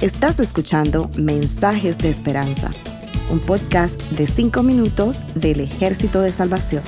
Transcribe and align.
Estás 0.00 0.40
escuchando 0.40 1.10
Mensajes 1.18 1.98
de 1.98 2.08
Esperanza, 2.08 2.70
un 3.30 3.38
podcast 3.38 4.00
de 4.12 4.26
5 4.26 4.62
minutos 4.62 5.20
del 5.34 5.60
Ejército 5.60 6.22
de 6.22 6.32
Salvación. 6.32 6.82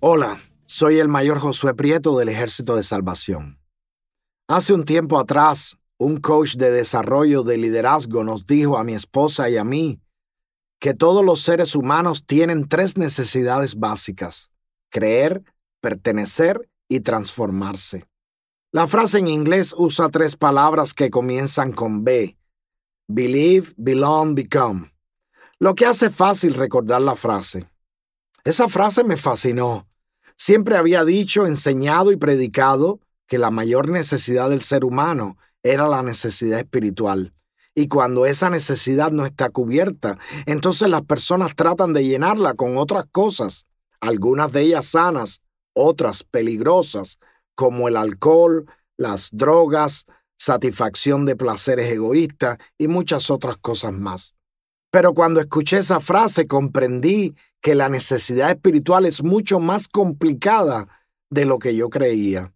Hola, 0.00 0.38
soy 0.66 0.98
el 0.98 1.08
mayor 1.08 1.38
Josué 1.38 1.74
Prieto 1.74 2.18
del 2.18 2.28
Ejército 2.28 2.76
de 2.76 2.82
Salvación. 2.82 3.58
Hace 4.46 4.74
un 4.74 4.84
tiempo 4.84 5.18
atrás, 5.18 5.78
un 5.98 6.18
coach 6.18 6.56
de 6.56 6.70
desarrollo 6.70 7.42
de 7.42 7.56
liderazgo 7.56 8.24
nos 8.24 8.44
dijo 8.44 8.76
a 8.76 8.84
mi 8.84 8.92
esposa 8.92 9.48
y 9.48 9.56
a 9.56 9.64
mí 9.64 10.00
que 10.80 10.94
todos 10.94 11.24
los 11.24 11.42
seres 11.42 11.76
humanos 11.76 12.24
tienen 12.26 12.66
tres 12.66 12.96
necesidades 12.96 13.78
básicas, 13.78 14.50
creer, 14.90 15.44
pertenecer 15.80 16.68
y 16.88 17.00
transformarse. 17.00 18.08
La 18.72 18.86
frase 18.86 19.18
en 19.18 19.28
inglés 19.28 19.74
usa 19.76 20.08
tres 20.08 20.36
palabras 20.36 20.94
que 20.94 21.10
comienzan 21.10 21.72
con 21.72 22.02
B, 22.02 22.36
believe, 23.08 23.72
belong, 23.76 24.34
become, 24.34 24.92
lo 25.58 25.74
que 25.74 25.84
hace 25.84 26.08
fácil 26.08 26.54
recordar 26.54 27.02
la 27.02 27.14
frase. 27.14 27.68
Esa 28.44 28.68
frase 28.68 29.04
me 29.04 29.18
fascinó. 29.18 29.86
Siempre 30.36 30.76
había 30.76 31.04
dicho, 31.04 31.46
enseñado 31.46 32.10
y 32.12 32.16
predicado 32.16 33.00
que 33.26 33.38
la 33.38 33.50
mayor 33.50 33.90
necesidad 33.90 34.48
del 34.48 34.62
ser 34.62 34.84
humano 34.84 35.36
era 35.62 35.86
la 35.86 36.02
necesidad 36.02 36.58
espiritual. 36.58 37.34
Y 37.74 37.88
cuando 37.88 38.26
esa 38.26 38.50
necesidad 38.50 39.12
no 39.12 39.24
está 39.24 39.50
cubierta, 39.50 40.18
entonces 40.46 40.88
las 40.88 41.02
personas 41.02 41.54
tratan 41.54 41.92
de 41.92 42.04
llenarla 42.04 42.54
con 42.54 42.76
otras 42.76 43.06
cosas, 43.10 43.66
algunas 44.00 44.52
de 44.52 44.62
ellas 44.62 44.86
sanas, 44.86 45.40
otras 45.72 46.24
peligrosas, 46.24 47.18
como 47.54 47.88
el 47.88 47.96
alcohol, 47.96 48.66
las 48.96 49.30
drogas, 49.32 50.06
satisfacción 50.36 51.26
de 51.26 51.36
placeres 51.36 51.92
egoístas 51.92 52.58
y 52.78 52.88
muchas 52.88 53.30
otras 53.30 53.56
cosas 53.58 53.92
más. 53.92 54.34
Pero 54.90 55.14
cuando 55.14 55.40
escuché 55.40 55.78
esa 55.78 56.00
frase 56.00 56.46
comprendí 56.46 57.34
que 57.60 57.74
la 57.74 57.88
necesidad 57.88 58.50
espiritual 58.50 59.06
es 59.06 59.22
mucho 59.22 59.60
más 59.60 59.86
complicada 59.86 60.88
de 61.28 61.44
lo 61.44 61.58
que 61.58 61.76
yo 61.76 61.90
creía. 61.90 62.52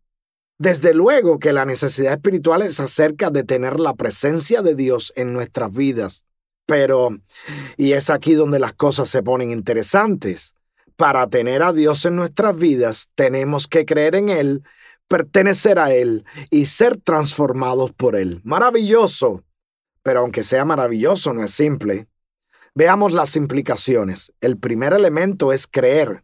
Desde 0.59 0.95
luego 0.95 1.39
que 1.39 1.53
la 1.53 1.65
necesidad 1.65 2.13
espiritual 2.13 2.63
es 2.63 2.79
acerca 2.81 3.31
de 3.31 3.45
tener 3.45 3.81
la 3.81 3.95
presencia 3.95 4.63
de 4.63 4.75
Dios 4.75 5.13
en 5.17 5.33
nuestras 5.33 5.73
vidas. 5.73 6.25
Pero, 6.67 7.11
y 7.77 7.93
es 7.93 8.09
aquí 8.09 8.35
donde 8.35 8.59
las 8.59 8.73
cosas 8.73 9.09
se 9.09 9.23
ponen 9.23 9.51
interesantes, 9.51 10.55
para 10.97 11.27
tener 11.29 11.63
a 11.63 11.73
Dios 11.73 12.05
en 12.05 12.17
nuestras 12.17 12.57
vidas 12.57 13.09
tenemos 13.15 13.67
que 13.67 13.85
creer 13.85 14.15
en 14.15 14.29
Él, 14.29 14.63
pertenecer 15.09 15.79
a 15.79 15.93
Él 15.93 16.25
y 16.51 16.67
ser 16.67 17.01
transformados 17.01 17.93
por 17.93 18.17
Él. 18.17 18.41
Maravilloso. 18.45 19.43
Pero 20.03 20.21
aunque 20.21 20.43
sea 20.43 20.65
maravilloso, 20.65 21.33
no 21.33 21.43
es 21.43 21.53
simple. 21.53 22.09
Veamos 22.75 23.13
las 23.13 23.37
implicaciones. 23.37 24.33
El 24.41 24.59
primer 24.59 24.93
elemento 24.93 25.53
es 25.53 25.67
creer. 25.67 26.24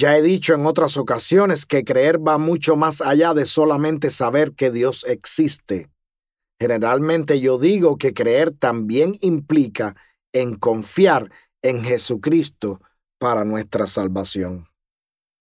Ya 0.00 0.16
he 0.16 0.22
dicho 0.22 0.54
en 0.54 0.64
otras 0.64 0.96
ocasiones 0.96 1.66
que 1.66 1.82
creer 1.82 2.24
va 2.24 2.38
mucho 2.38 2.76
más 2.76 3.00
allá 3.00 3.34
de 3.34 3.44
solamente 3.44 4.10
saber 4.10 4.52
que 4.52 4.70
Dios 4.70 5.04
existe. 5.08 5.90
Generalmente 6.60 7.40
yo 7.40 7.58
digo 7.58 7.96
que 7.96 8.14
creer 8.14 8.52
también 8.52 9.18
implica 9.22 9.96
en 10.32 10.54
confiar 10.54 11.32
en 11.62 11.82
Jesucristo 11.82 12.80
para 13.18 13.44
nuestra 13.44 13.88
salvación. 13.88 14.68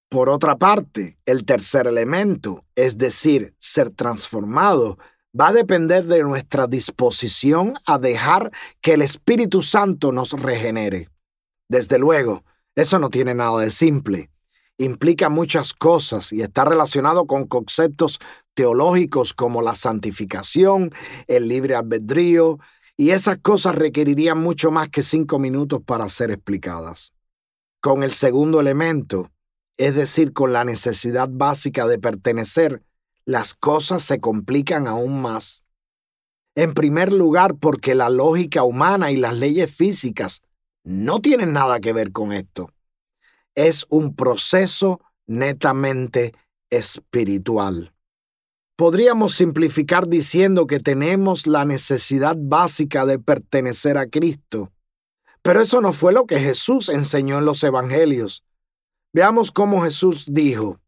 Por 0.09 0.27
otra 0.27 0.55
parte, 0.55 1.19
el 1.27 1.45
tercer 1.45 1.85
elemento, 1.85 2.65
es 2.73 2.97
decir, 2.97 3.53
ser 3.59 3.91
transformado, 3.91 4.97
va 5.39 5.49
a 5.49 5.53
depender 5.53 6.05
de 6.05 6.23
nuestra 6.23 6.65
disposición 6.65 7.75
a 7.85 7.99
dejar 7.99 8.51
que 8.81 8.93
el 8.93 9.03
Espíritu 9.03 9.61
Santo 9.61 10.11
nos 10.11 10.31
regenere. 10.31 11.09
Desde 11.69 11.99
luego, 11.99 12.43
eso 12.75 12.97
no 12.97 13.11
tiene 13.11 13.35
nada 13.35 13.59
de 13.61 13.69
simple. 13.69 14.31
Implica 14.77 15.29
muchas 15.29 15.73
cosas 15.73 16.31
y 16.31 16.41
está 16.41 16.65
relacionado 16.65 17.25
con 17.25 17.47
conceptos 17.47 18.19
teológicos 18.53 19.33
como 19.33 19.61
la 19.61 19.75
santificación, 19.75 20.91
el 21.27 21.47
libre 21.47 21.75
albedrío, 21.75 22.59
y 22.95 23.11
esas 23.11 23.37
cosas 23.39 23.75
requerirían 23.75 24.39
mucho 24.39 24.71
más 24.71 24.89
que 24.89 25.03
cinco 25.03 25.39
minutos 25.39 25.81
para 25.83 26.09
ser 26.09 26.31
explicadas 26.31 27.13
con 27.87 28.03
el 28.03 28.11
segundo 28.11 28.59
elemento, 28.59 29.31
es 29.77 29.95
decir, 29.95 30.33
con 30.33 30.53
la 30.53 30.63
necesidad 30.63 31.29
básica 31.31 31.87
de 31.87 31.99
pertenecer, 31.99 32.83
las 33.25 33.53
cosas 33.53 34.01
se 34.01 34.19
complican 34.19 34.87
aún 34.87 35.21
más. 35.21 35.63
En 36.55 36.73
primer 36.73 37.13
lugar, 37.13 37.55
porque 37.55 37.93
la 37.93 38.09
lógica 38.09 38.63
humana 38.63 39.11
y 39.11 39.17
las 39.17 39.37
leyes 39.37 39.73
físicas 39.73 40.41
no 40.83 41.21
tienen 41.21 41.53
nada 41.53 41.79
que 41.79 41.93
ver 41.93 42.11
con 42.11 42.33
esto. 42.33 42.71
Es 43.57 43.85
un 43.89 44.15
proceso 44.15 45.01
netamente 45.25 46.33
espiritual. 46.69 47.93
Podríamos 48.77 49.33
simplificar 49.33 50.07
diciendo 50.07 50.65
que 50.67 50.79
tenemos 50.79 51.45
la 51.45 51.65
necesidad 51.65 52.37
básica 52.39 53.05
de 53.05 53.19
pertenecer 53.19 53.97
a 53.97 54.07
Cristo 54.07 54.71
pero 55.47 55.61
eso 55.61 55.79
no 55.79 55.93
fue 55.93 56.11
lo 56.11 56.25
que 56.25 56.41
Jesús 56.41 56.89
enseñó 56.89 57.37
en 57.37 57.45
los 57.45 57.63
Evangelios. 57.63 58.43
Veamos 59.13 59.49
cómo 59.49 59.81
Jesús 59.81 60.25
dijo. 60.27 60.81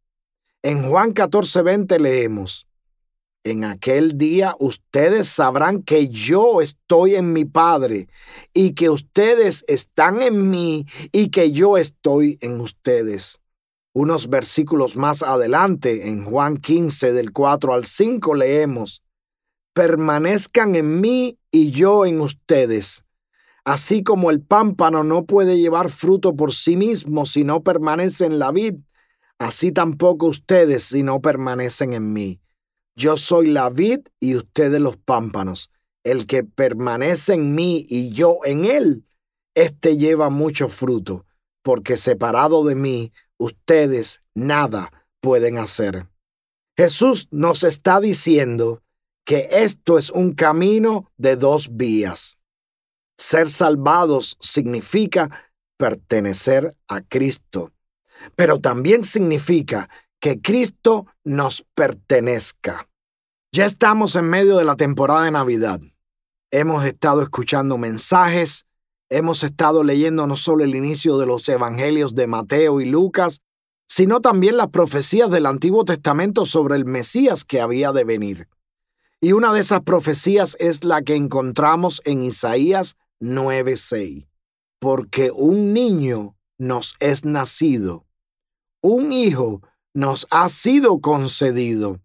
En 0.61 0.89
Juan 0.89 1.13
14:20 1.13 1.97
leemos, 1.97 2.67
En 3.49 3.63
aquel 3.63 4.17
día 4.17 4.55
ustedes 4.59 5.27
sabrán 5.27 5.83
que 5.83 6.07
yo 6.07 6.61
estoy 6.61 7.15
en 7.15 7.33
mi 7.33 7.45
Padre 7.45 8.07
y 8.53 8.73
que 8.73 8.89
ustedes 8.89 9.65
están 9.67 10.21
en 10.21 10.49
mí 10.49 10.85
y 11.11 11.29
que 11.29 11.51
yo 11.51 11.77
estoy 11.77 12.37
en 12.41 12.61
ustedes. 12.61 13.41
Unos 13.93 14.29
versículos 14.29 14.95
más 14.97 15.23
adelante, 15.23 16.09
en 16.09 16.25
Juan 16.25 16.57
15 16.57 17.11
del 17.11 17.31
4 17.31 17.73
al 17.73 17.85
5 17.85 18.35
leemos, 18.35 19.03
Permanezcan 19.73 20.75
en 20.75 21.01
mí 21.01 21.39
y 21.51 21.71
yo 21.71 22.05
en 22.05 22.21
ustedes 22.21 23.03
Así 23.65 24.03
como 24.03 24.31
el 24.31 24.41
pámpano 24.41 25.03
no 25.03 25.25
puede 25.25 25.59
llevar 25.59 25.89
fruto 25.89 26.35
por 26.35 26.53
sí 26.53 26.75
mismo 26.75 27.25
si 27.25 27.43
no 27.43 27.61
permanece 27.61 28.25
en 28.25 28.39
la 28.39 28.51
vid, 28.51 28.75
así 29.37 29.71
tampoco 29.71 30.25
ustedes 30.25 30.85
si 30.85 31.03
no 31.03 31.21
permanecen 31.21 31.93
en 31.93 32.11
mí. 32.11 32.39
Yo 32.99 33.15
soy 33.15 33.47
la 33.47 33.69
vid 33.69 34.01
y 34.19 34.35
ustedes 34.35 34.81
los 34.81 34.97
pámpanos. 34.97 35.71
El 36.03 36.27
que 36.27 36.43
permanece 36.43 37.33
en 37.33 37.55
mí 37.55 37.85
y 37.87 38.11
yo 38.11 38.39
en 38.43 38.65
él, 38.65 39.05
éste 39.55 39.95
lleva 39.95 40.29
mucho 40.29 40.67
fruto, 40.67 41.25
porque 41.63 41.95
separado 41.95 42.65
de 42.65 42.75
mí, 42.75 43.13
ustedes 43.37 44.21
nada 44.35 44.91
pueden 45.21 45.59
hacer. 45.59 46.09
Jesús 46.77 47.29
nos 47.31 47.63
está 47.63 48.01
diciendo 48.01 48.83
que 49.25 49.47
esto 49.49 49.97
es 49.97 50.09
un 50.09 50.33
camino 50.33 51.09
de 51.15 51.37
dos 51.37 51.77
vías. 51.77 52.37
Ser 53.17 53.47
salvados 53.47 54.35
significa 54.41 55.53
pertenecer 55.77 56.75
a 56.89 56.99
Cristo, 56.99 57.71
pero 58.35 58.59
también 58.59 59.05
significa 59.05 59.89
que 60.19 60.41
Cristo 60.41 61.05
nos 61.23 61.65
pertenezca. 61.75 62.88
Ya 63.51 63.65
estamos 63.65 64.15
en 64.15 64.29
medio 64.29 64.57
de 64.57 64.63
la 64.63 64.75
temporada 64.75 65.23
de 65.23 65.31
Navidad. 65.31 65.81
Hemos 66.51 66.85
estado 66.85 67.23
escuchando 67.23 67.79
mensajes, 67.79 68.67
hemos 69.09 69.43
estado 69.43 69.83
leyendo 69.83 70.27
no 70.27 70.35
solo 70.35 70.63
el 70.63 70.75
inicio 70.75 71.17
de 71.17 71.25
los 71.25 71.49
evangelios 71.49 72.13
de 72.13 72.27
Mateo 72.27 72.79
y 72.79 72.85
Lucas, 72.85 73.41
sino 73.87 74.21
también 74.21 74.55
las 74.55 74.67
profecías 74.67 75.31
del 75.31 75.47
Antiguo 75.47 75.83
Testamento 75.83 76.45
sobre 76.45 76.75
el 76.75 76.85
Mesías 76.85 77.43
que 77.43 77.59
había 77.59 77.91
de 77.91 78.03
venir. 78.03 78.47
Y 79.19 79.31
una 79.31 79.51
de 79.51 79.61
esas 79.61 79.81
profecías 79.81 80.55
es 80.59 80.83
la 80.83 81.01
que 81.01 81.15
encontramos 81.15 82.03
en 82.05 82.21
Isaías 82.21 82.97
9:6. 83.19 84.27
Porque 84.79 85.31
un 85.31 85.73
niño 85.73 86.35
nos 86.59 86.95
es 86.99 87.25
nacido, 87.25 88.05
un 88.83 89.11
hijo 89.11 89.63
nos 89.95 90.27
ha 90.29 90.49
sido 90.49 91.01
concedido. 91.01 91.99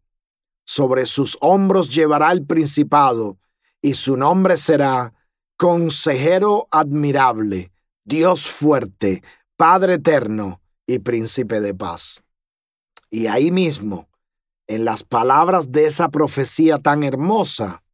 Sobre 0.64 1.06
sus 1.06 1.37
hombros 1.40 1.94
llevará 1.94 2.32
el 2.32 2.44
principado, 2.44 3.38
y 3.82 3.94
su 3.94 4.16
nombre 4.16 4.56
será 4.56 5.14
Consejero 5.56 6.69
admirable, 6.70 7.72
Dios 8.05 8.46
fuerte, 8.46 9.22
Padre 9.56 9.94
eterno 9.94 10.61
y 10.87 10.99
Príncipe 10.99 11.61
de 11.61 11.75
paz. 11.75 12.22
Y 13.11 13.26
ahí 13.28 13.50
mismo, 13.50 14.08
en 14.66 14.84
las 14.84 15.05
palabras 15.05 15.70
de 15.70 15.87
esa 15.87 16.08
profecía 16.08 16.78
tan 16.78 17.05
hermosa, 17.05 17.84